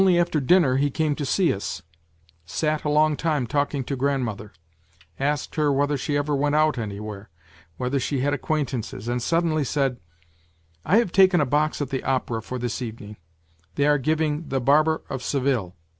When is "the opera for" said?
11.91-12.57